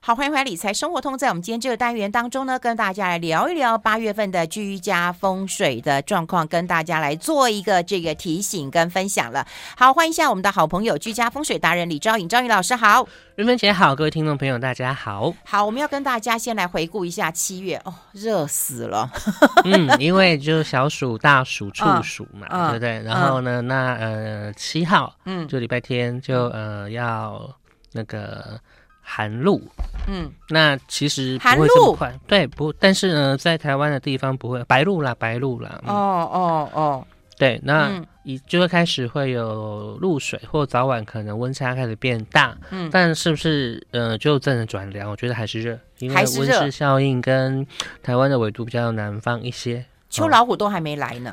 [0.00, 1.18] 好，欢迎回来理财生活通。
[1.18, 9.44] 在我们今天这个单元当中呢，跟大家来聊一聊八月份的居家风水的状况，跟大家来做一个这个提醒跟分享了。
[9.76, 13.06] 好，欢迎一下我们的好朋友居家风水达人李昭颖，昭颖老师好，
[13.36, 15.34] 云芬姐好，各位听众朋友大家好。
[15.44, 19.10] 好，我们要跟大家先来回顾一下七月哦，热死了。
[19.64, 23.02] 嗯，因为就小暑、大暑、处暑嘛，嗯、对不对？
[23.02, 27.50] 然后呢，嗯、那呃七号，嗯，就礼拜天就呃要
[27.92, 28.60] 那个。
[29.08, 29.62] 寒露，
[30.08, 37.06] 嗯，那其实不会这么快，对，不，但是呢，在台湾的地方不会白露啦，白露啦，嗯、哦哦哦，
[37.38, 45.08] 对，那一就会开始会有露水，或早晚可能温差开始变大，嗯，但是不是呃就真的转凉？
[45.08, 47.64] 我觉得还是热，因为温室效应跟
[48.02, 51.32] 台湾的纬度比较南方一些，秋老虎都还没来呢。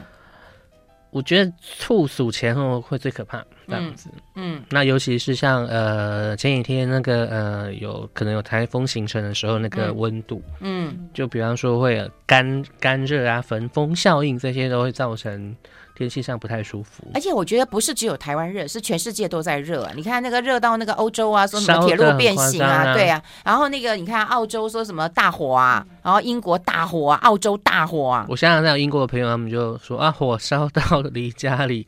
[1.14, 15.56] 我觉得处暑前后会最可怕这样子，嗯，嗯，那尤其是像呃前几天那个呃有可能有台风形成的时候，那个温度，嗯，嗯，就比方说会有干干热啊、焚风效应这些都会造成。
[15.96, 19.92] 天气上不太舒服，而且我觉得不是只有台湾热，是全世界都在热啊！
[19.96, 23.22] 你看那个热到那个欧洲啊，说什么铁路变形啊，啊对啊。
[23.46, 28.26] 然后那个你看澳洲说什么大火啊，然后英国大火啊，澳洲大火啊。
[28.28, 31.88] 我想想，有英国的朋友，他们就说啊，火烧到离家里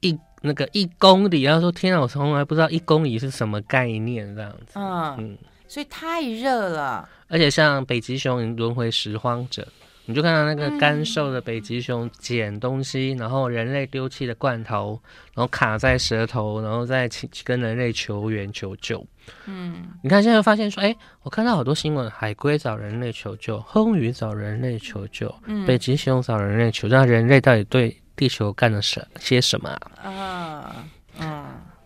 [0.00, 4.74] 一那个一公里，然后说天啊，我从来不知道一公里是什么概念这样子。
[4.74, 7.08] 嗯嗯，所以太热了。
[7.28, 9.66] 而且像北极熊轮回拾荒者。
[10.04, 15.00] 你就看到那个干瘦的北极熊捡东西，嗯、然后人类丢弃的罐头，
[15.34, 17.08] 然后卡在舌头，然后再
[17.44, 19.06] 跟人类求援求救。
[19.46, 30.10] 嗯，你看现在发现说，哎，我看到好多新闻，海龟找人类求救，魟鱼找人类求救，嗯、北极熊找人类求救，那人类到底对地球干了什些什么啊？
[30.10, 30.84] 啊，
[31.20, 31.44] 嗯，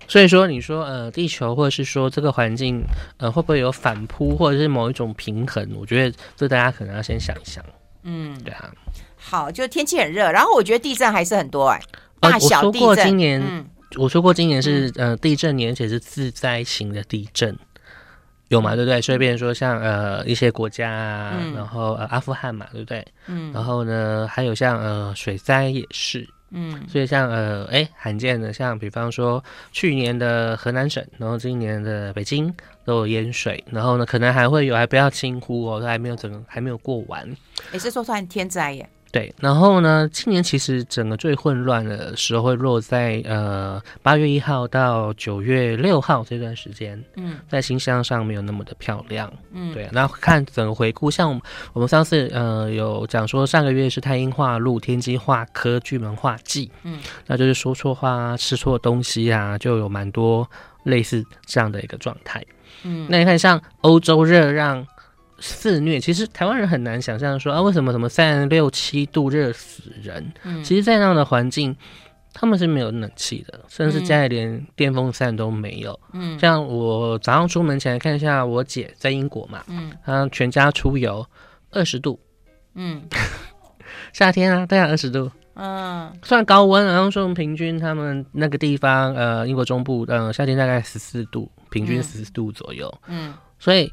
[0.08, 2.82] 所以说，你说呃，地球或者是说这个环境，
[3.18, 5.68] 呃，会不会有反扑，或者是某一种平衡？
[5.76, 7.62] 我觉得这大家可能要先想一想。
[8.06, 8.70] 嗯，对啊，
[9.16, 11.84] 好，就天气很热，然后我觉得地震还是很多哎、欸，
[12.20, 12.82] 大小地震。
[12.82, 13.66] 呃、我说过今年，嗯、
[13.96, 17.58] 我说过今年是、嗯、呃地震年，而且是自灾型的地震，
[18.48, 18.76] 有嘛？
[18.76, 19.02] 对不对？
[19.02, 23.04] 所以变成说像呃一些国家啊，嗯、然后呃阿富汗嘛，对不对？
[23.26, 26.28] 嗯，然后呢还有像呃水灾也是。
[26.58, 32.50] 嗯，所以像呃，哎，罕见的，像比方说去年的河南省，然后今年的北京
[32.82, 37.28] 都有淹水，然后呢，可能还会有，还不要轻忽哦，都还没有整个还没有过完，
[37.72, 38.88] 也是说算天灾耶。
[39.16, 49.88] 对，然后呢，今年其实整个最混乱的时候会落在呃八月一号到九月六号这段时间，嗯，在星象上没有那么的漂亮，嗯，对。
[49.90, 51.40] 那看整个回顾，像
[51.72, 60.46] 我们上次呃有讲说上个月是太阴化禄、天机化科、巨门化忌，嗯，那就是说错话啊、吃错东西啊，就有蛮多
[60.82, 62.44] 类似这样的一个状态，
[62.82, 64.86] 嗯，那你看像欧洲热让。
[65.38, 70.32] 肆虐，其实台湾人很难想象说啊，为什么什么三十六七度热死人？
[70.44, 71.76] 嗯，其实，在那样的环境，
[72.32, 75.98] 他们是没有冷气的，甚至家里连电风扇都没有。
[76.12, 81.26] 嗯，像我早上出门前看一下，我姐在英国嘛，嗯，她全家出游
[81.70, 82.18] 二十度，
[82.74, 83.02] 嗯，
[84.14, 93.92] 夏天啊，对啊，二十度，嗯，算高温，然后说平均他们那个地方，呃，英国中部，呃，夏天大概十四度，平均十四度左右，嗯，所以。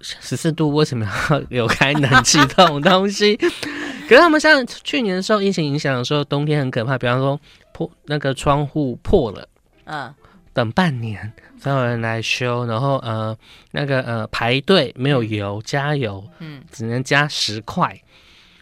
[0.00, 3.36] 十四度为什么要有开冷气这种东西？
[4.08, 6.98] 可是他们像去年的时候，疫情影响的时候，冬天很可怕。
[6.98, 7.38] 比方说
[7.72, 9.48] 破那个窗户破了，
[9.84, 10.12] 嗯，
[10.52, 13.36] 等半年才有人来修，然后呃
[13.70, 17.96] 那个呃排队没有油加油，嗯，只能加十块，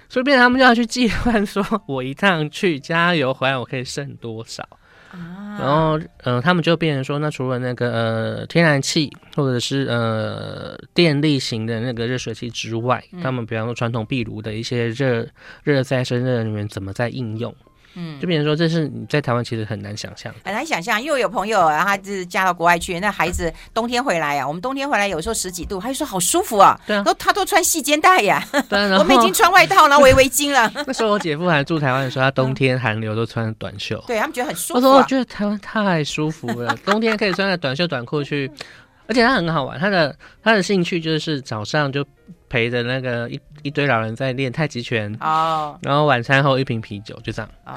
[0.09, 4.63] 所以变成他们就要去计算，说 我一趟去加油回来，我可以剩多少。
[5.11, 15.27] 啊，然后，嗯、呃，他们就变成说，那除了那个呃天然气或者是呃电力型的那个热水器之外，嗯、他们比方说传统壁炉的一些热
[15.63, 17.55] 热再生热能源怎么在应用？
[17.95, 21.01] 嗯，就比如说，这是你在台湾其实很难想象，很难想象。
[21.03, 30.71] 因为有朋友，然后他就是嫁到国外去，那孩子冬天回来啊，我们冬天回来有时候十几度，他就说好舒服啊，对啊，都他都穿细肩带呀，对， 我们已经穿外套然后围围巾了。
[30.87, 34.77] 那时候我姐夫还住台湾的时候，他冬天寒流都穿短袖，对他们觉得很舒服。
[34.77, 38.51] 我说我觉得台湾太舒服了，冬天可以穿着短袖短裤去，
[39.09, 42.05] 而且他很好玩，他的他的兴趣就是早上就。
[42.51, 45.87] 陪着那个一一堆老人在练太极拳哦，oh.
[45.87, 47.77] 然后晚餐后一瓶啤酒，就这样，oh.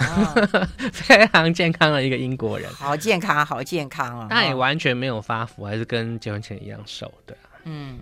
[0.93, 4.27] 非常健康的一个英国人，好健康，好健康啊！
[4.29, 7.35] 那也完全没有发福，还是跟结婚前一样瘦的。
[7.65, 7.99] 嗯，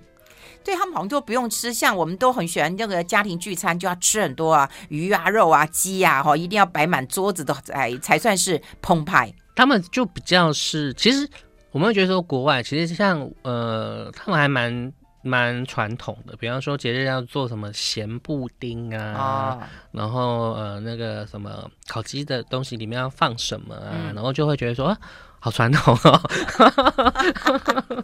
[0.64, 9.34] 对他们好像都不用吃，像我们都很喜欢那个家庭聚餐，就要吃很多啊，鱼啊、肉啊、鸡啊，哈，一定要摆满桌子的才才算是澎湃。
[9.56, 11.30] 他们就比较是，其实
[11.72, 14.92] 我们会觉得说国外其实像呃，他们还蛮。
[15.22, 24.98] 蛮传统的，比方说节日要做什么咸布丁啊，哦、然后呃那个什么烤鸡的东西里面要放什么啊，嗯、然后就会觉得说啊，
[25.40, 26.22] 好传统哦。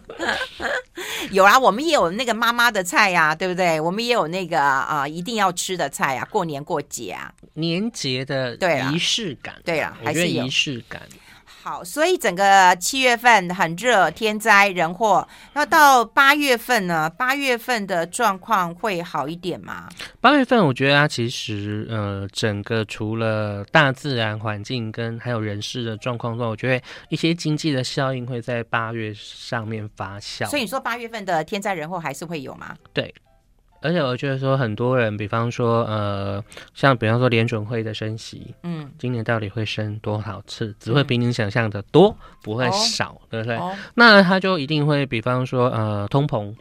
[1.32, 3.80] 有啊，我们也有那个妈妈的菜呀、啊，对不对？
[3.80, 8.56] 我们也有那个啊、呃，一定要吃的菜啊，过年过节啊，年节的
[8.92, 11.02] 仪式感，对啊，还是仪式感。
[11.66, 15.26] 好，所以整个七月份很热，天灾人祸。
[15.52, 17.10] 那到八月份呢？
[17.10, 19.88] 八月份的状况会好一点吗？
[20.20, 30.46] 八月份，我觉得它其实呃，整个除了大自然环境跟还有人事的状况之外，我觉得一些经济的效应会在八月上面发酵。
[30.46, 32.76] 所以你说八月份的天灾人祸还是会有吗？
[32.92, 33.12] 对。
[33.86, 36.42] 而且我觉得说很多人，比方说呃，
[36.74, 40.74] 像比方说联准会的升息，嗯，今年到底会升多少次？
[40.80, 43.56] 只会比你想象的多，嗯、不会少，哦、对不对？
[43.56, 46.52] 哦、那他就一定会，比方说呃，通膨。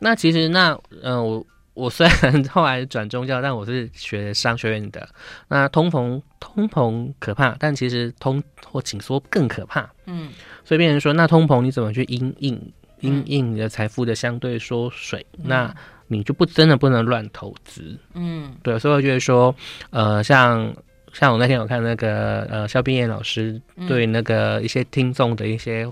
[0.00, 5.08] 那其实那呃，我我虽然 后来转宗教，但我是学商学院的。
[5.48, 9.88] 那通膨通膨可怕，但其实通或紧缩更可怕。
[10.06, 10.30] 嗯，
[10.64, 15.24] 所以变成说，那通膨你怎么去因应因应你的财富的相对缩水？
[15.38, 15.74] 嗯、那
[16.12, 19.54] 你就不真的不能乱投资，嗯，对，所以我觉得说，
[19.90, 20.74] 呃，像
[21.12, 25.88] 像我那天有看那个呃肖冰燕老师对那个一些听众的一些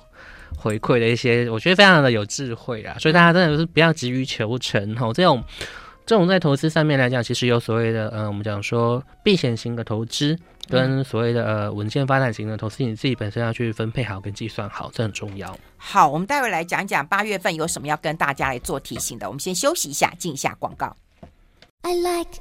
[0.56, 5.40] 回馈的一些，我觉得非常的有智慧啊，所以大家真的是不要急于求成哈，这种
[6.04, 10.36] 这种在投资上面来讲，其实有所谓的，呃，我们讲说避险型的投资。
[10.68, 15.56] 跟所谓的呃稳健发展型的投资，你自己本身要去分配好跟计算好，这很重要。
[15.76, 19.26] 好，我们待会来讲讲八月份有什么要跟大家来做提醒的。
[19.26, 20.94] 我们先休息一下，进一下广告。
[21.82, 22.40] I like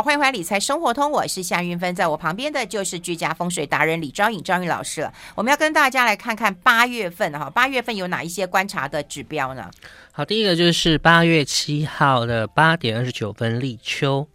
[0.00, 5.12] 好，欢迎回来《理财生活通》，我是夏云芬，在我旁边的就是居家风水达人李昭颖，昭颖老师了。
[5.34, 9.70] 我们要跟大家来看看八月份哈，八月份有哪一些观察的指标呢？
[10.10, 14.26] 好，第一个就是八月七号的八点二十九分立秋，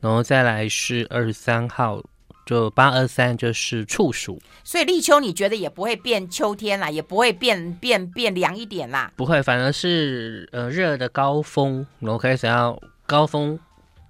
[0.00, 2.02] 然后再来是二十三号，
[2.46, 4.40] 就八二三就是处暑。
[4.64, 9.12] 所以立秋你觉得也不会变秋天啦，也不会变变变凉一点啦？
[9.16, 13.60] 不会，反而是呃热的高峰，然后开始要高峰。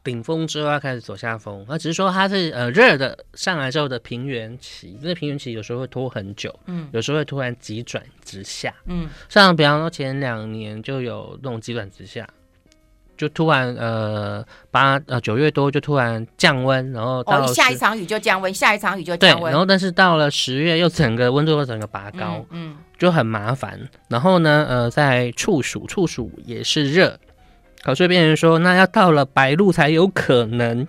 [0.03, 12.27] 顶峰之后要开始走下风，那只是说它是呃热的上来之后的平原期，因为平原期有时候会拖很久，嗯，有时候会突然急转直下，嗯，像比方说前两年就有那种急转直下，
[13.17, 22.77] 就突然呃八呃九月多就突然降温，然后到、哦、下一场雨就降温，下一场雨就降温，然后但是到了十月又整个温度又整个拔高，嗯，嗯。
[22.99, 23.81] 就很麻烦。
[24.09, 27.19] 然后呢呃在处暑，处暑也是热。
[27.83, 30.87] 考税变成说，那要到了白露才有可能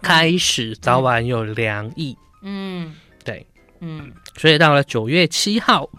[0.00, 2.16] 开始早晚有凉意。
[2.42, 3.46] 嗯，对，
[3.80, 5.90] 嗯，所以到了九月七号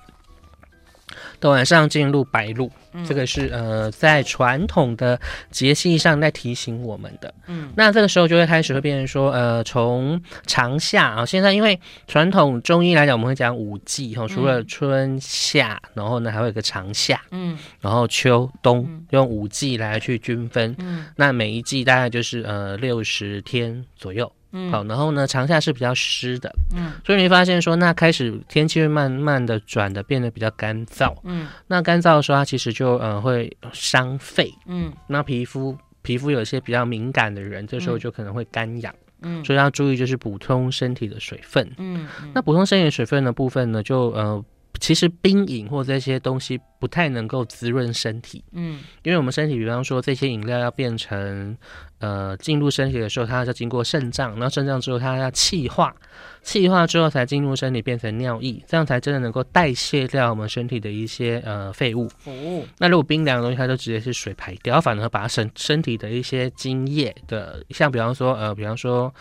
[1.40, 2.72] 的晚上进入白露。
[2.94, 5.20] 嗯、这个是呃，在传统的
[5.52, 7.34] 节气上在提醒我们的。
[7.48, 20.76] 嗯，那这个时候就会开始会变成说，呃，从长夏啊，现在因为传统中医来讲，我们会讲五季哈，除了春夏，然后呢还会有个长夏，嗯，然后秋冬用五季来去均分。
[20.80, 24.32] 嗯，那每一季大概就是呃六十天左右。
[24.52, 44.44] 嗯，好，然后呢，长夏是比较湿的，嗯，所以你会发现说，那开始天气会慢慢的转的变得比较干燥，嗯，那干燥的时候，它其实就呃会伤肺，嗯，那皮肤皮肤有一些比较敏感的人，这时候就可能会干痒，嗯，所以要注意就是补充身体的水分，嗯，那补充身体水分的部分呢，就呃。
[44.80, 51.58] 其实冰饮或这些东西不太能够滋润身体，嗯，因为我们身体，比方说这些饮料要变成，
[51.98, 55.94] 呃，进入身体的时候，它要经过肾脏，然后肾脏之后它要气化，
[56.42, 62.10] 气化之后才进入身体变成尿液，这样才真的能够代谢掉我们身体的一些呃废物。
[62.26, 69.14] 哦，那如果冰凉的东西，它就直接是水排掉，反而把身身体的一些精液的，像比方说呃，比方说。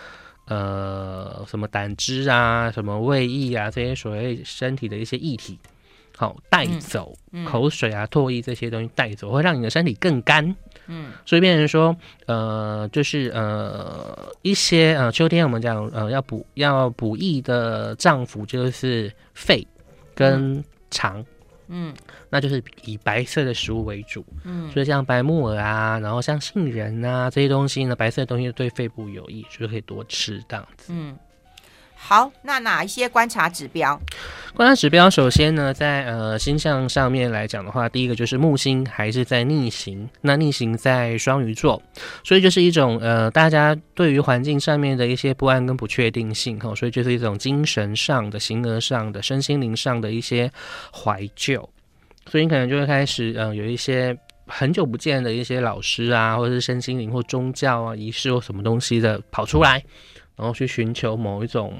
[0.48, 5.58] 呃，什么胆汁啊，什么胃液啊，这些所谓身体的一些液体，
[6.16, 10.44] 好带走，嗯嗯、口水啊、唾液这些东西带走，会让你的身体更干。
[10.86, 11.94] 嗯，所以变成说，
[12.26, 19.66] 呃，就是呃一些呃秋天我们讲呃要补要补益的脏腑就是肺
[20.14, 21.20] 跟肠。
[21.20, 21.26] 嗯
[21.68, 21.94] 嗯，
[22.30, 30.92] 那就是以白色的食物为主，嗯，所以像白木耳啊，然后像杏仁啊这些东西呢，白色的东西对肺部有益，就是可以多吃这样子。
[30.92, 31.16] 嗯，
[32.08, 34.00] 好，那哪一些观察指标？
[34.54, 41.82] 观察指标，首先呢，在呃星象上面来讲的话，第一个就是木星还是在逆行，那逆行在双鱼座，
[42.24, 50.50] 所以就是一种呃大家对于环境上面的一些不安跟不确定性哈，所以就是一种精神上的、形而上的、身心灵上的一些
[50.90, 51.68] 怀旧，
[52.24, 59.84] 所以你可能就会开始嗯、有一些很久不见的一些老师啊，或者是身心灵或宗教啊仪式或什么东西的跑出来。
[60.38, 61.74] 然后去寻求某一种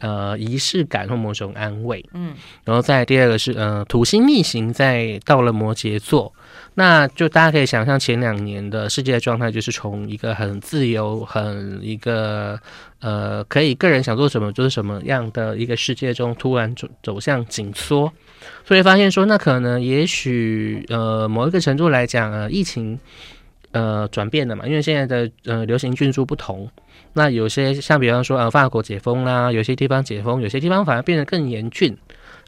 [0.00, 6.32] 呃仪式感或某种安慰，嗯，然后再第二个是呃土星逆行在到了摩羯座，
[6.74, 12.58] 那就大家可以想象前两年的世界状态就是从一个很自由、很一个
[12.98, 18.12] 呃可以个人想做什么就是什么样的一个世界中，突然走走向紧缩，
[18.64, 22.98] 所以发现说那可能也许呃某一个程度来讲呃疫情
[23.70, 26.68] 呃转变了嘛，因为现在的呃流行菌株不同。
[27.14, 31.96] 那有些像比方说呃法国解封啦，有些地方解封，有些地方反而变得更严峻，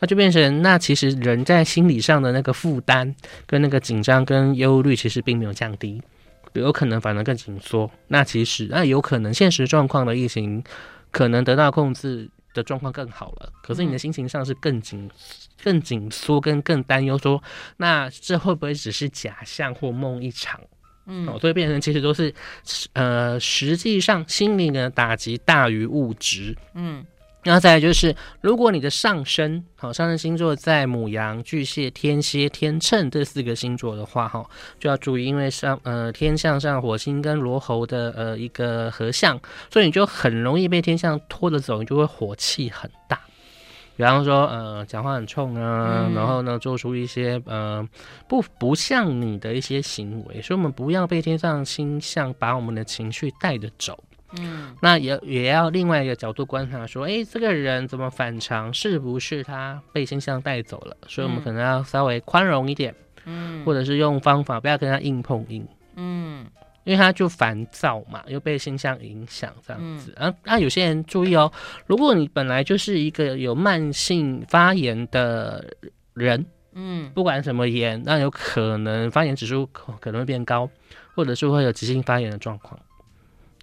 [0.00, 3.14] 那就变成那其实人在心理上的那个负担
[3.47, 6.02] 跟那个紧张跟忧虑其实并没有降低，
[6.54, 7.90] 有可能反而更紧缩。
[8.09, 10.62] 那其实那有可能现实状况的疫情
[11.11, 15.11] 可能得到控制的状况更好了，可是你的心情上是更紧、
[15.62, 17.42] 更紧缩跟更担忧，说
[17.76, 20.61] 那这会不会只是假象或梦一场？
[21.07, 22.35] 嗯，哦，所以变成其实都是，
[22.95, 26.57] 呃，实际上心灵的打击大于物质。
[26.75, 27.05] 嗯，
[27.43, 39.39] 然后再来就是，如果你的上升，好，上升星座在母羊、巨蟹、天蝎、天秤这四个星座的话，哈，就要注意，因为上呃天象上火星跟罗喉的呃一个合相，
[39.71, 43.21] 所以你就很容易被天象拖着走，你就会火气很大。
[43.97, 47.89] 比方说，呃，讲话很冲啊，嗯、然后呢，做出一些呃
[48.29, 53.97] 不不像你的一些行为，所以我们不要被天上星象把我们的情绪带着走。
[54.39, 58.75] 嗯，那也也要另外一个角度观察，说，哎，这个人怎么反常？
[58.75, 60.97] 是不是他被星象带走了？
[61.07, 62.93] 所以我们可能要稍微宽容一点，
[63.27, 66.45] 嗯，或者是用方法，不要跟他硬碰硬，嗯。
[66.85, 70.12] 因为他就烦躁嘛，又被星象影响这样子。
[70.17, 71.50] 嗯、啊，那有些人注意哦，
[71.87, 75.64] 如果你本来就是一个有慢性发炎的
[76.12, 79.67] 人，嗯，不管什么炎，那有可能发炎指数
[79.99, 80.69] 可能会变高，
[81.14, 82.79] 或者是会有急性发炎的状况。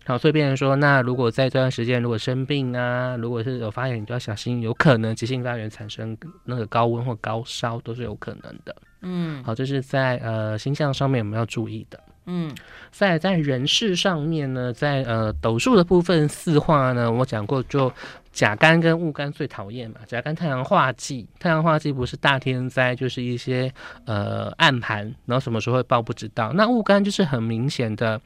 [0.03, 8.75] 好，所以变成说，那如果在这段时间如果生病啊，如果是有发炎，你就要小心，有可能急性发炎产生那个高温或高烧都是有可能的。
[9.03, 11.99] 嗯，好，这是在呃星象上面我们要注意的。
[12.25, 12.55] 嗯，
[12.91, 17.91] 在在人事上面呢，在呃斗数的部分四化呢，我讲过，就
[18.31, 19.97] 甲干跟戊干最讨厌嘛。
[20.05, 23.73] 甲干太阳化忌，太阳化忌不是大天灾，就是一些
[24.05, 26.53] 呃暗盘，然后什么时候会爆不知道。
[26.53, 28.21] 那戊干就是很明显的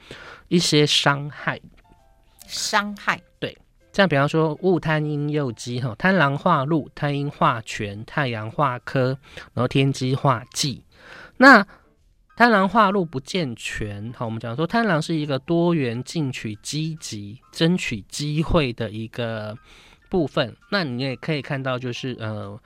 [0.49, 1.59] 一些伤害，
[2.45, 3.21] 伤害。
[3.39, 3.57] 对，
[3.93, 9.17] 这样比方说戊贪阴右机哈，贪狼化禄，贪阴化权，太阳化科，
[9.53, 10.83] 然后天机化忌，
[11.37, 11.65] 那。
[12.35, 19.57] 贪婪化禄不健全，好，我们讲说贪婪是一个多元、进取、积极、争取机会的一个
[20.09, 20.53] 部分。
[20.69, 22.59] 那你也可以看到，就是呃，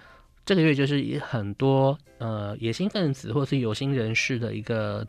[0.44, 5.06] 这个月就是很多呃野心分子或是有心人士的一个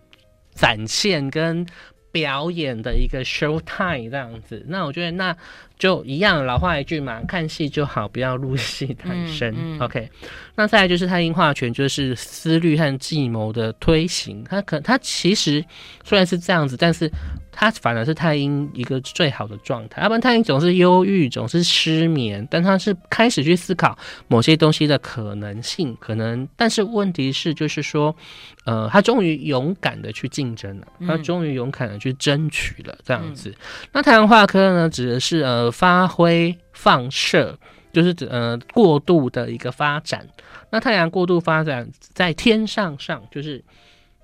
[0.53, 1.67] 展现跟
[2.13, 4.65] 表演的一个 show time 这样子。
[4.69, 5.37] 那我觉得那。
[5.81, 9.51] 就一样，老话一句嘛，看戏就好，不要入戏太深。
[9.57, 10.11] 嗯嗯、OK，
[10.55, 14.45] 那再来就是他阴化权，就是思虑和计谋的推行。
[14.45, 15.65] 他可他其实
[16.05, 17.11] 虽然是这样子，但是
[17.61, 20.01] 他反而是太阴一个最好的状态。
[20.01, 23.99] 要不然太阴总是忧郁，总是失眠，但他是开始去思考
[24.29, 26.49] 某些东西的可能性，可能。
[26.57, 28.17] 但是问题是，就是说，
[28.65, 33.51] 呃，他终于勇敢的去竞争了，他终于勇敢的去争取了，这样子。
[33.51, 33.55] 嗯、
[33.93, 35.71] 那太阳化科呢，指的是呃。
[35.81, 37.59] 发挥放射
[37.91, 40.27] 就是指呃过度的一个发展。
[40.71, 43.65] 那太阳过度发展在天上上，就是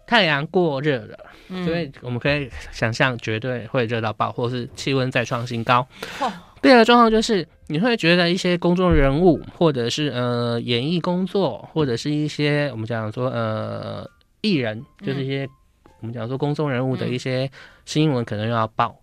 [0.07, 5.87] 太阳过热了，嗯、所以我们可以想象绝对会热到爆，或是气温再创新高。
[6.21, 6.33] 哦、
[6.63, 14.09] 第二个状况就是你会觉得一些公众人物，或者是呃演艺工作，或者是一些我们讲说呃
[14.41, 17.51] 艺人，就是一些、嗯、我们讲说公众人物的一些
[17.85, 18.97] 新闻可能又要爆。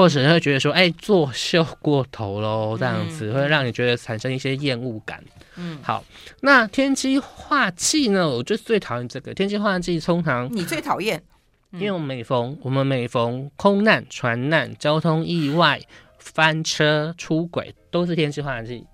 [0.00, 5.22] 或者会觉得说，哎、欸，作秀过头喽，这样子会让你觉得产生一些厌恶感。
[5.56, 6.02] 嗯，好，
[6.40, 8.26] 那天机化忌呢？
[8.26, 11.22] 我就最讨厌这个天机化忌，通常你最讨厌，
[11.72, 15.78] 因为我们每逢我们每逢空难、船难、交通意外、
[16.18, 18.86] 翻车、出轨，都是天机化忌，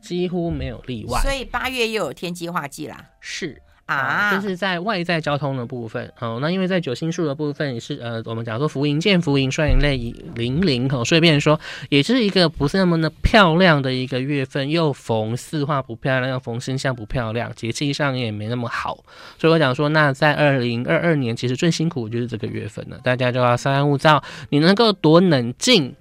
[0.00, 1.20] 几乎没有例外。
[1.20, 3.04] 所以八月又有天机化忌啦。
[3.20, 3.60] 是。
[3.86, 6.12] 啊，这是在外在交通的部分。
[6.18, 9.96] 哦，那因为在九星数的部分也是呃，我们讲说福盈见、福迎双银类
[10.34, 19.04] 零零哦，所以变成说也是一个不是那么的漂亮的一个月份，又逢四化不漂亮，又逢生肖不漂亮，节气上也没那么好。
[19.38, 25.94] 所以我讲说，那在二零二二年其实最辛苦就是这个月份了，大家就要稍安勿躁，你能够多冷静，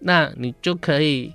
[0.00, 1.32] 那你就可以。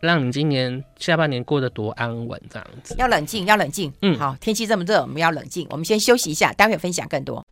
[0.00, 2.94] 让你今年下半年过得多安稳，这样子。
[2.98, 3.92] 要冷静，要冷静。
[4.02, 5.66] 嗯，好，天气这么热，我们要冷静。
[5.70, 7.44] 我们先休息一下，待会分享更多。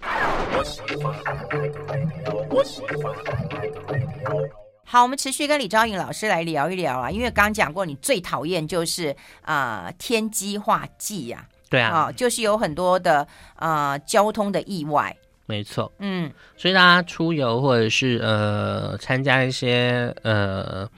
[4.84, 11.46] 好，我们持续跟李昭颖老师来聊一聊啊，因为刚刚讲过，你最讨厌就是啊、呃、天机化忌呀。
[11.70, 15.16] 对啊，啊，就是有很多的啊、呃、交通的意外。
[15.46, 20.88] 没错，嗯，所以大家出游或者是呃参加一些呃。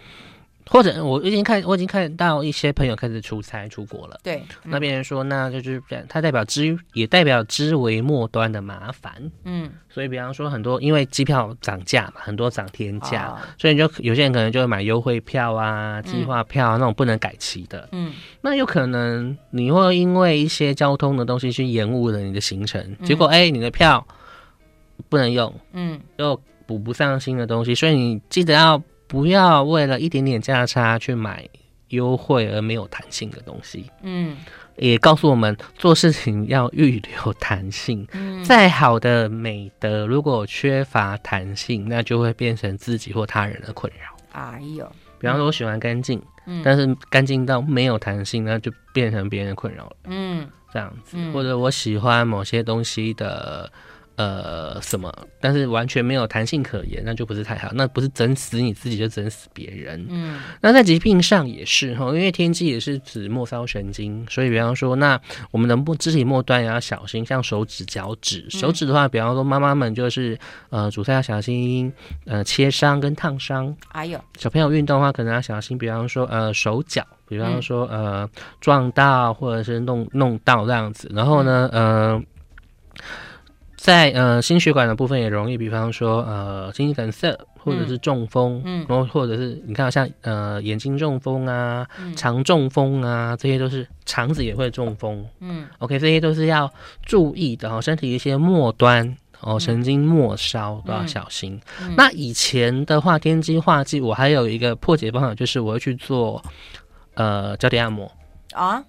[0.69, 4.19] 或者我已经看，我已经看到一些朋友开始出差出国了。
[4.23, 9.13] 对，嗯、那边人说，那就是它代表知，也代表知为末端的麻烦。
[9.45, 17.89] 嗯，所以比方说很多，因为机票涨价嘛，很多涨天价，哦、所以你就有些人可能就会买优惠票啊、计划票啊、嗯、那种不能改期的。
[17.93, 24.05] 嗯，那有可能你会因为一些交通的东西去延误了你的行程，嗯、结果哎，你的票
[25.09, 28.83] 不能用，嗯，又补不上新的东西，所以你记得要。
[29.17, 31.49] 不要为了一点点价差去买
[31.89, 33.91] 优惠而没有弹性的东西。
[34.03, 34.37] 嗯，
[34.77, 38.07] 也告诉我们做事情要预留弹性。
[38.13, 44.15] 嗯，再好的美德，如果缺乏弹性，那就会变成自己或他人的困扰。
[44.33, 44.87] 哎呦，
[45.19, 49.97] 比方说我喜欢干净，嗯，但是干净到没有弹性，那就变成别人的困扰了。
[50.05, 53.73] 嗯，这样子，嗯，或者我喜欢某些东西的。
[54.17, 55.13] 呃，什么？
[55.41, 57.71] 但是完全没有弹性可言，那就不是太好。
[57.75, 60.07] 那不是整死你自己，就整死别人。
[60.09, 65.21] 嗯，那在疾病上也是哈，因为天机也是指末梢神经，所以比方说，那
[65.51, 68.49] 我们的末肢体末端也要小心，像手指、脚趾。
[68.49, 70.39] 手指的话，比方说妈妈们就是
[70.71, 71.93] 呃，煮菜要小心，
[72.25, 73.77] 呃，切伤跟烫伤。
[73.93, 78.27] 哎呦，小朋友运动的话，可能要小心，比方说呃，手脚，比方说呃，
[78.63, 81.11] 撞到或者是弄弄到这样子。
[81.15, 82.23] 然后呢，呃。
[83.87, 96.69] 在呃心血管的部分也容易，比方说呃心肌梗塞或者是中风，嗯，然后或者是你看像呃眼睛中风啊，嗯、肠中风啊，这些都是肠子也会中风，嗯，OK，这些都是要
[97.05, 101.53] 注意的哦，身体一些末端哦神经末梢都要小心。
[101.81, 101.91] 嗯。
[101.91, 106.43] 嗯、那以前的话，天机化忌，我还有一个破解方法，就是我会去做
[107.15, 108.11] 呃脚底按摩。
[108.53, 108.83] 啊，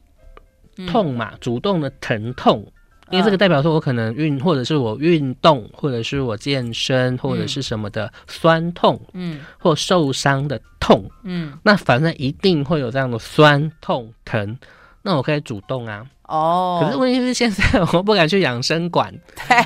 [0.78, 2.66] 嗯、痛嘛，主动的疼痛。
[3.10, 14.58] 因为这个代表说，我可能运，或者是我运动，或者是我健身，或者是什么的酸痛，嗯，或受伤的痛，嗯，那反正一定会有这样的酸痛疼，
[15.02, 16.06] 那我可以主动啊。
[16.28, 17.64] 哦，可是问题是现在
[17.94, 19.14] 我不敢去养生馆，
[19.48, 19.58] 对，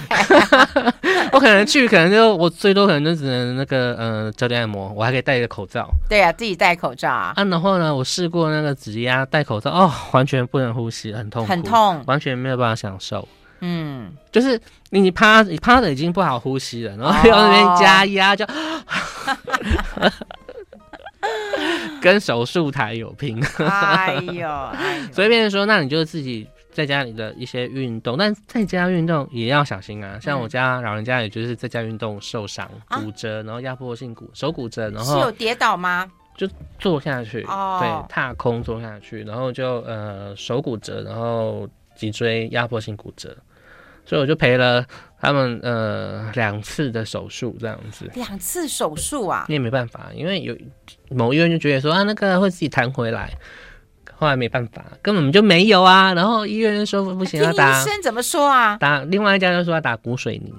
[1.34, 5.89] 我可能去，可能就我最多可能就只能那个呃脚底按摩，我还可以戴一个口罩。
[6.08, 7.34] 对啊，自己戴口罩啊。
[7.36, 13.28] 啊，然后呢，我试过那个指压戴口罩，哦，完全不能呼吸，很痛，很痛，完全没有办法享受。
[13.62, 14.60] 嗯，就是
[14.91, 18.82] 你趴你趴着已经不好呼吸了，然后要那边加压就，哦、
[22.01, 23.41] 跟手术台有拼。
[23.57, 30.19] 哎呦，哎呦， 所以变成说，那你就自己在家里的一些运动，但在家运动也要小心啊。
[30.19, 36.10] 像我家老人家，也就是在家运动受伤、嗯、骨折，然后压迫性骨手骨折，然后是有跌倒吗？
[36.38, 36.47] 就
[36.79, 43.36] 坐下去，哦、对，踏空坐下去，然后就呃手骨折，然后脊椎压迫性骨折。
[44.05, 44.85] 所以我就赔了
[45.19, 50.57] 他们呃两次的手术这样子，两次手术啊，你也没办法，因为有
[51.09, 53.31] 某医院就觉得说啊那个会自己弹回来，
[54.15, 56.13] 后来没办法，根本就没有啊。
[56.13, 58.77] 然后医院就说不行，要打医生怎么说啊？
[58.77, 60.53] 打另外一家就说要打骨水泥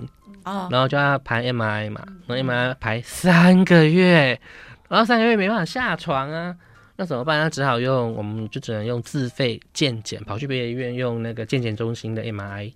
[0.45, 4.41] 哦，然后就要排 MRI 嘛，然后 MRI 排三个月，
[4.89, 6.57] 然后三个月没办法下床啊，
[6.97, 7.41] 那怎么办？
[7.41, 12.73] 那只好用，我们就只能用自费健检，跑去别的医院用那个健检中心的 MRI。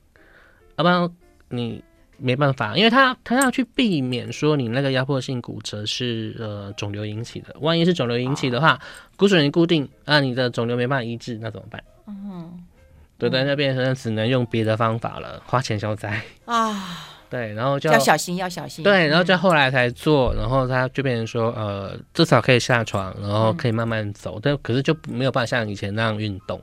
[0.77, 1.11] 要不然
[1.49, 1.83] 你
[2.19, 8.79] 没办法，因为他他要去避免说你那个压迫性骨折是呃肿瘤引起的，万一是肿瘤引起的话，
[9.17, 11.83] 骨髓你固定啊，你的肿瘤没办法医治，那怎么办？
[12.07, 12.65] 嗯，
[13.19, 17.09] 对，在那边可能只能用别的方法了，花钱消灾啊。
[17.29, 18.85] 对，然后就要小心，要小心。
[18.85, 26.63] 对，然后就后来才做，然后他就变成说呃至少可以下床，然后可以慢慢走，但可是就没有办法像以前那样运动。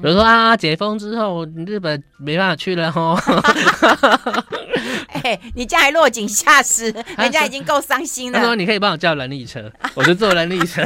[0.00, 3.20] 比如说啊，解封之后日本没办法去了哦。
[5.22, 8.38] 哎，你这样还落井下石， 人家已经够伤心了。
[8.38, 10.82] 他说：“你可以帮我叫人力车，我就坐人力车。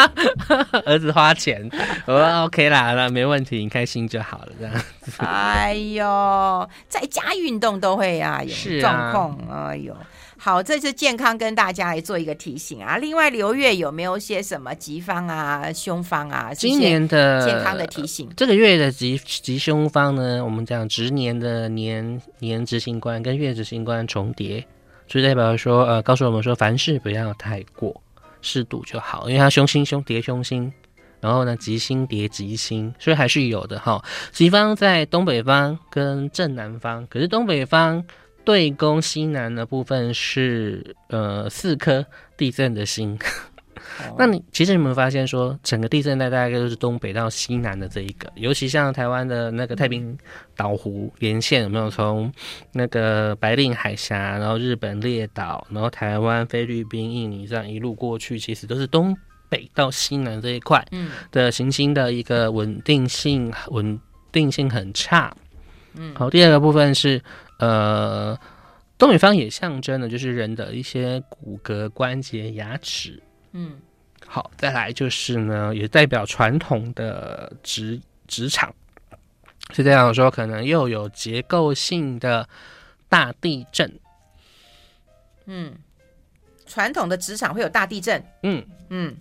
[0.86, 1.68] ”儿子花钱，
[2.06, 4.84] 我说 OK 啦，那没问题，你开心就好了，这样子。
[5.18, 9.38] 哎呦，在家运动都会啊，有状况。
[9.50, 9.96] 哎呦。
[10.44, 12.98] 好，这是健康跟大家来做一个提醒啊。
[12.98, 16.52] 另外，流月有没有些什么吉方啊、凶方啊？
[16.52, 20.44] 今年的健康的提醒，这个月的吉吉凶方呢？
[20.44, 24.62] 我们讲值年的年年执行官跟月执行官重叠，
[25.08, 27.98] 所以代表说，呃，告诉我们说，凡事不要太过，
[28.42, 29.30] 适度就好。
[29.30, 30.70] 因为它凶星凶叠凶星，
[31.20, 34.04] 然后呢，吉星叠吉星，所以还是有的哈。
[34.30, 38.04] 吉方在东北方跟正南方，可是东北方。
[38.44, 42.04] 对宫西南的部分是呃四颗
[42.36, 43.18] 地震的星，
[44.18, 50.16] 那你其实你有没有发现说，整个地震带大概就是东北到西南的这一个，尤其像台湾的那个太平
[50.56, 51.88] 岛湖连线，有没有？
[51.88, 52.30] 从
[52.72, 59.16] 那个白令海峡，然后日本列岛，然后台湾、菲律宾、印尼这样一路过去，其实都是东
[59.48, 60.84] 北到西南这一块
[61.30, 63.98] 的行星的一个稳定性，稳
[64.30, 65.34] 定性很差。
[65.96, 67.22] 嗯，好，第二个部分是。
[67.58, 68.38] 呃，
[68.98, 73.22] 东北方也象征的就是人的一些骨骼、关节、牙齿。
[73.52, 73.78] 嗯，
[74.26, 78.74] 好，再来就是呢，也代表传统的职职场，
[79.70, 82.48] 是这样说，可能又有结构性的
[83.08, 84.00] 大地震。
[85.46, 85.74] 嗯，
[86.66, 88.24] 传统的职场会有大地震。
[88.42, 89.16] 嗯嗯。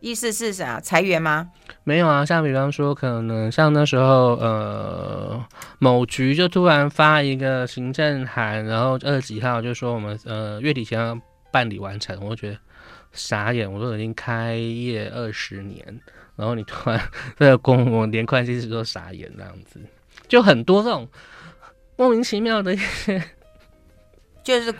[0.00, 0.80] 意思是啥？
[0.80, 1.50] 裁员吗？
[1.84, 5.44] 没有啊，像比方说，可能像那时候，呃，
[5.78, 12.58] 某局就突然发一个行政函，然后二十几号就说我们呃月底前要办理完成，我就觉得
[13.12, 13.70] 傻眼。
[13.70, 16.00] 我都已经开业二十年，
[16.36, 17.00] 然后你突然
[17.38, 19.80] 这个公我连会计师都傻眼，这样子
[20.28, 21.06] 就很多这种
[21.96, 23.22] 莫名其妙的一些，
[24.42, 24.74] 就是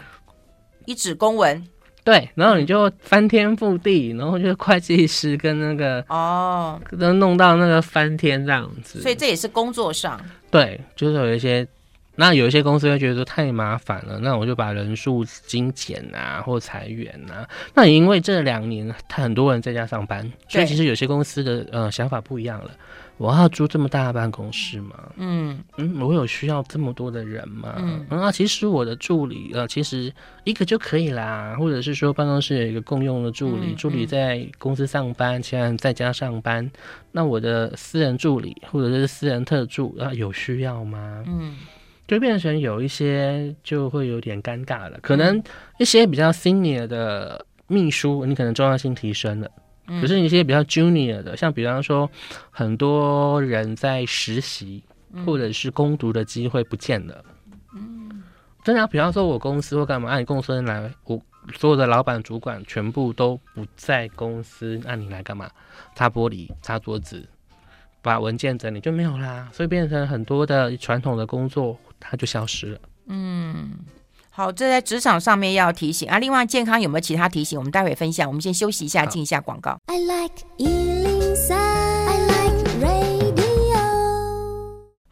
[0.86, 1.62] 一纸公文。
[2.02, 9.00] 对，然后你就翻天覆地，然后就会计师跟那个哦，都弄到那个翻天这样子。
[9.00, 10.20] 所以这也是工作上。
[10.50, 11.66] 对，就是有一些，
[12.16, 17.48] 那有一些公司会觉得说太麻烦了，那我就把人数精简啊，或裁员啊。
[17.74, 22.70] 那因为这两年他很多人在家上班，所以其实有些公司的呃想法不一样了。
[23.20, 24.94] 我要租这么大的办公室吗？
[25.16, 27.74] 嗯嗯，我有需要这么多的人吗？
[27.76, 30.10] 嗯啊，其实我的助理呃，其实
[30.44, 36.70] 一个就可以啦，或者是说办公室有一个共用的助理，嗯、助理在公司上班，其他人在家上班。
[37.12, 41.22] 那我的私人助理或者是私人特助啊，有需要吗？
[41.26, 41.58] 嗯，
[42.08, 44.98] 就变成有一些就会有点尴尬了。
[45.02, 45.42] 可能
[45.78, 49.50] 一些比较 senior 的秘书，你可能重要性提升了。
[50.00, 52.08] 可是一些比较 junior 的，像比方说，
[52.50, 54.82] 很多人在实习
[55.24, 57.24] 或者是攻读的机会不见了。
[57.74, 58.22] 嗯，
[58.62, 61.20] 真的，比方说我公司或干嘛，按你公司来，我
[61.54, 65.50] 所有的老板主管全部都不在公司，按你来干嘛？
[65.96, 67.26] 擦玻璃、擦桌子、
[68.02, 72.78] 把文件整理就没有啦，所以变成很多的传统的工作，它就消失了。
[73.06, 73.70] 嗯。
[74.40, 76.18] 好，这在职场上面要提醒啊。
[76.18, 77.58] 另外，健康有没有其他提醒？
[77.58, 78.26] 我们待会分享。
[78.26, 79.78] 我们先休息一下，进一下广告。
[79.84, 80.32] I like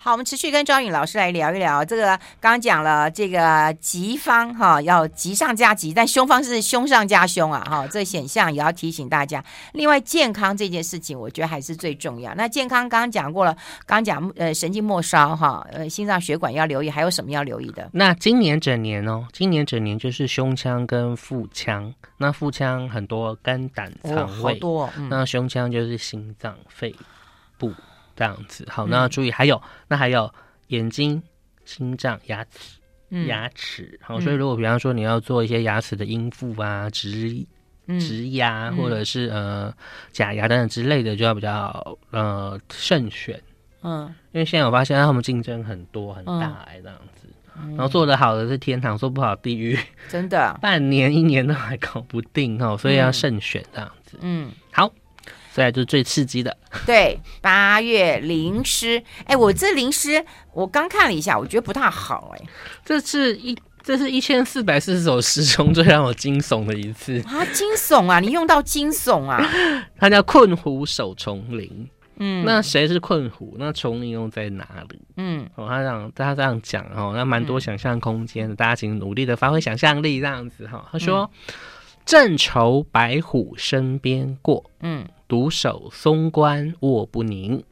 [0.00, 2.06] 好，我们持续跟庄颖老师来聊一聊这个。
[2.40, 7.84] 刚刚讲了这个吉方哈，要吉上加吉，但凶方是凶上加凶啊哈。
[7.88, 9.44] 这显象也要提醒大家。
[9.72, 12.32] 另外，健康这件事情，我觉得还是最重要。
[12.36, 13.52] 那健康刚刚讲过了，
[13.86, 17.90] 刚刚讲呃神经末梢哈，呃心脏血管要留意，还有什么要留意的？
[17.92, 21.92] 那今年整年哦，今年整年就是胸腔跟腹腔。
[22.18, 24.88] 那腹腔很多肝胆肠胃，多。
[25.10, 26.94] 那胸腔就是心脏肺
[27.58, 27.72] 部。
[28.18, 30.28] 这样子好，那注意还有，嗯、那还有
[30.66, 31.22] 眼睛、
[31.64, 33.96] 心脏、牙齿、嗯、牙齿。
[34.02, 37.46] 好，所以如果比方说你要做一些牙齿的阴复啊、植
[38.00, 39.72] 植牙，或者是呃
[40.10, 43.40] 假牙等等之类的，就要比较呃慎选。
[43.82, 47.28] 嗯，因为现在我发现他们竞争很多很大，哎，这样子。
[47.60, 49.78] 嗯、然后做的好的是天堂，做不好地狱。
[50.08, 54.18] 真的， 半年一年都还搞不定哦，所以要慎选这样子。
[54.22, 54.92] 嗯，好。
[55.58, 56.56] 对，就是最刺激的。
[56.86, 59.02] 对，八月临尸。
[59.24, 62.32] 哎，我这临尸，我刚看了一下，我觉得不太好。
[62.36, 62.46] 哎，
[62.84, 67.44] 这是一，这是一千四百四十首诗中最让我惊悚的一次啊！
[67.46, 68.20] 惊悚啊！
[68.20, 69.44] 你用到惊悚啊！
[69.98, 71.88] 它叫困虎守丛林。
[72.20, 73.56] 嗯，那谁是困虎？
[73.58, 75.00] 那丛林又在哪里？
[75.16, 80.86] 嗯，哦，他这样，他这样讲哦，那蛮多想象空间的，嗯，大家请努力的发挥想象力，这样子哈。
[80.92, 81.28] 他说。
[81.48, 81.54] 嗯
[82.08, 87.62] 正愁白虎身边过，嗯，独守松关卧不宁。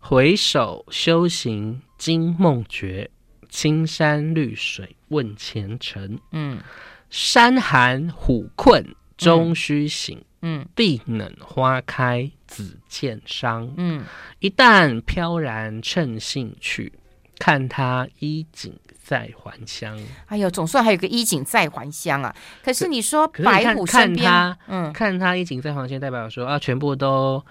[0.00, 3.10] 回首修行惊梦觉，
[3.48, 6.18] 青山绿水问前程。
[6.32, 6.60] 嗯，
[7.08, 10.20] 山寒虎困终须醒。
[10.42, 13.72] 嗯，地冷花开子渐伤。
[13.76, 14.04] 嗯，
[14.38, 16.92] 一旦飘然趁兴去，
[17.38, 19.98] 看他衣锦在还乡。
[20.26, 22.34] 哎呦，总算还有个衣锦在还乡啊！
[22.64, 27.44] 可是你说白虎身边，看他，嗯，看他衣锦在还乡，代表说啊，全部都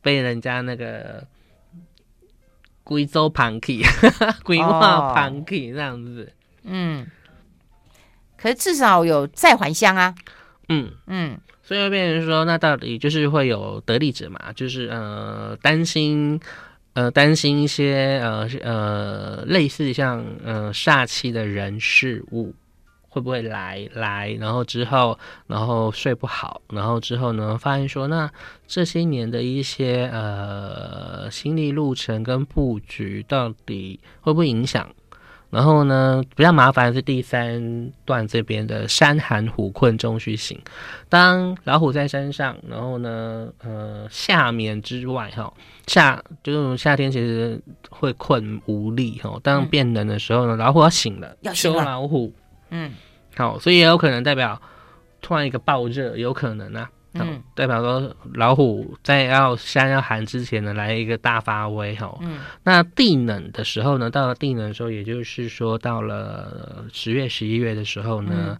[0.00, 1.26] 被人家那个
[2.84, 3.82] 贵州旁去，
[4.44, 6.32] 规划旁去这样子。
[6.64, 7.06] 嗯，
[8.36, 10.14] 可是至少有再还乡啊。
[10.68, 11.40] 嗯嗯。
[11.64, 14.52] 所以会变成说，那到底就是会有得利者嘛？
[14.52, 16.38] 就是呃，担心
[16.94, 22.54] 呃，担心一些呃呃，类似像呃煞气的人事物
[23.08, 28.30] 会不会来来，然后之后然后睡不好，然后之后呢，发现说，那
[28.66, 34.88] 这些年的一些呃心理路程跟布局，到底会不会影响？
[35.52, 40.58] 然后呢，比较麻烦的是第三段这边的“山寒虎困终须醒”。
[41.10, 45.52] 当老虎在山上，然后呢，呃，夏眠之外，哈，
[45.86, 47.60] 夏就是夏天，其实
[47.90, 49.38] 会困无力，哈。
[49.42, 52.32] 当变冷的时候呢，老虎要醒了，要休老虎。
[52.70, 52.90] 嗯，
[53.36, 54.58] 好，所以也有可能代表
[55.20, 56.88] 突然一个暴热，有可能啊。
[57.14, 62.16] 嗯，代表说老虎在要山要寒之前呢，来一个大发威哈。
[62.22, 68.32] 嗯，那地冷的时候呢，到了地冷的时候，也就是说到了十月、十一月的时候呢。
[68.34, 68.58] 嗯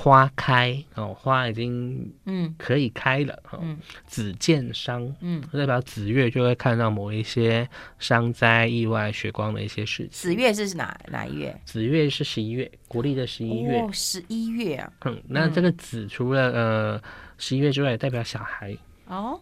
[0.00, 3.58] 花开哦，花已经嗯可以开了哦。
[3.60, 10.10] 嗯，子见伤，嗯，代表子月就会看到某一些伤灾、意外、血光的一些事情。
[10.10, 11.60] 子月是哪哪一月？
[11.64, 13.80] 子月是十一月，国历的十一月。
[13.80, 14.88] 哦，十一月啊。
[15.04, 17.02] 嗯，那这个子除了呃
[17.38, 19.40] 十一月之外，代表小孩哦。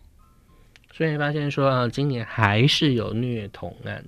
[0.92, 4.04] 所以发现说啊，今年还是有虐童案，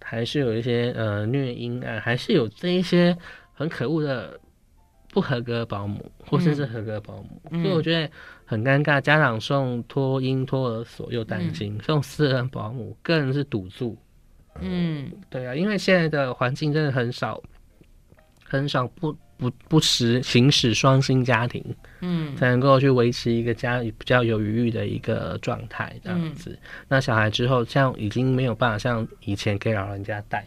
[0.00, 3.16] 还是有一些呃虐婴案，还是有这一些
[3.54, 4.40] 很可恶的。
[5.14, 8.10] 不合格保姆，或者是合格保姆，嗯、所以我觉得
[8.46, 8.98] 很尴尬。
[8.98, 13.94] 家长送托婴托儿所又担心，嗯、送私人保姆更是堵住。
[14.58, 17.42] 嗯，对啊，因为现在的环境真的很少，
[18.42, 21.64] 很少不不不实行使双薪家庭，
[22.00, 26.50] 嗯，才能够去维持一个家比较有余裕的一个状态这样子。
[26.50, 30.46] 嗯、那小孩之后，像已经没有办法像以前给老人家带。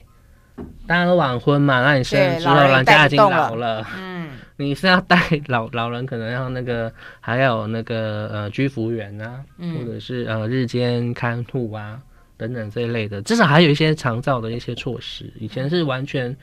[0.88, 12.00] 大家都晚婚嘛，那你生之后，老人家已经老了，嗯， 你是要带老老人，可能要那个，还有那个呃居服员啊，嗯、或者是呃日间看护啊
[12.38, 16.34] 等等这一类的，至少还有一些长照的一些措施，以前是完全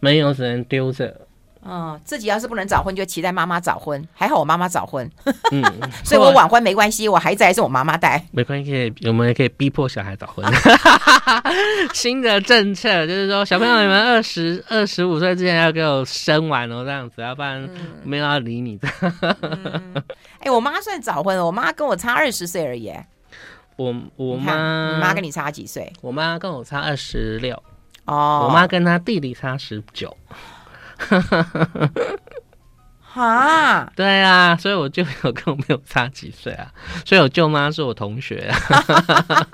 [0.00, 1.18] 没有，只能丢着。
[1.64, 4.06] 嗯，自己要是不能早婚，就期待妈妈早婚。
[4.12, 5.08] 还好我妈妈早婚，
[5.52, 5.62] 嗯，
[6.04, 10.44] 所以我晚婚没关系，我孩子还是我妈妈带，没关系，我们也可以逼迫小孩早婚。
[11.94, 17.68] 新的政策就是说，小朋友你们二十二十五岁之前要给我生完哦，这样子，要不然
[18.02, 18.88] 没有要理你的。
[18.88, 20.02] 哎、嗯
[20.40, 22.92] 欸，我妈算早婚了，我妈跟我差二十岁而已。
[23.76, 25.92] 我我妈，你妈跟你差几岁？
[26.00, 27.54] 我妈跟我差二十六。
[28.04, 30.14] 哦，我妈跟她弟弟差十九。
[33.00, 36.72] 哈，对啊，所以我舅有跟我没有差几岁啊，
[37.04, 38.58] 所以我舅妈是我同学啊，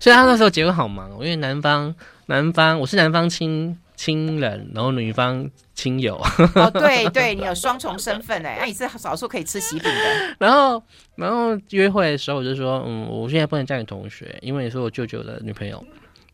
[0.00, 1.94] 所以他那时候结婚好忙哦，因为男方
[2.26, 6.16] 男方我是男方亲亲人，然后女方亲友，
[6.54, 10.82] 哦，对对，你有双重身份哎，那你是少数可以吃喜饼的，然后
[11.14, 15.84] 然后约会的时候我就说，嗯，我现在不能叫你同学，因为你是我舅舅的女朋友。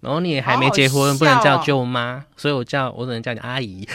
[0.01, 3.89] 然后你也还没结婚，好好哦、不能叫舅妈，所以我叫我只能叫你阿姨。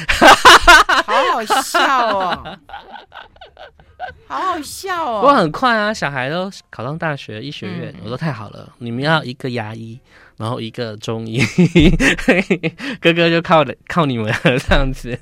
[1.05, 2.57] 好好笑哦，
[4.27, 5.21] 好好笑哦。
[5.21, 9.99] 不过很快啊，小孩都考上大学医学院，嗯、我说太好了，你们要一个牙医，
[10.37, 11.39] 然后一个中医，
[12.99, 15.17] 哥哥就靠靠你们了这样子。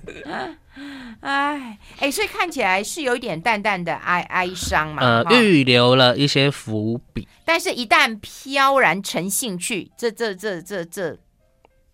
[1.22, 7.28] 哎哎，所以看起来是有一点淡淡的哀哀伤嘛，呃，预留了一些伏笔。
[7.46, 11.18] 但是，一旦飘然成兴趣，这这这这这，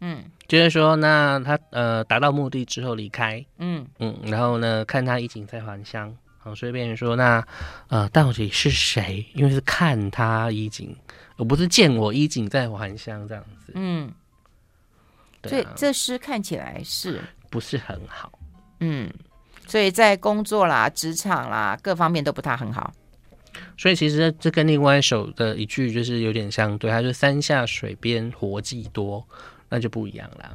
[0.01, 3.85] 嗯，就是说，那他呃达到目的之后离开，嗯。
[3.99, 7.45] 嗯，然后呢，看他衣锦在还乡，好，所以变成说，那
[7.87, 9.25] 呃到底是谁？
[9.33, 10.95] 因为是看他衣锦，
[11.37, 14.11] 而不是见我衣锦在还乡这样子，嗯，
[15.41, 18.31] 对这诗看起来是不是很好？
[18.79, 19.11] 嗯，
[19.67, 22.93] 所以在工作啦、职场啦各方面都不太很好。
[23.77, 29.25] 所以其实这跟另外一首的一句就是有点相对，它就“山下水边活计多”，
[29.69, 30.51] 那就不一样啦。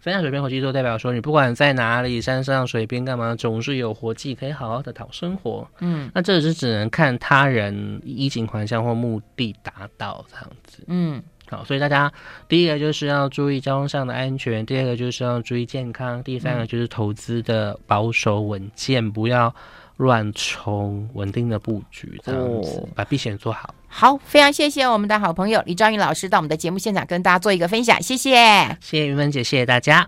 [0.00, 5.68] 三下水边活计，多代表说你不管在哪里，山上、水边干嘛，总是有活计可以好好的讨生活。
[5.80, 10.84] 嗯，那这是只能看他人衣锦还乡或目的达到这样子。
[10.86, 11.22] 嗯。
[11.48, 12.12] 好，所以大家
[12.48, 19.54] 第一个就是要注意交通上的安全，第二个就是要注意健康，第三个就是投资的保守稳健，不要
[19.98, 23.72] 乱冲，稳定的布局，这样子、哦、把避险做好。
[23.86, 28.34] 好，非常谢谢我们的好朋友李兆云老师到我们的节目现场跟大家做一个分享，谢谢，
[28.80, 30.04] 谢谢云芬姐，谢谢大家。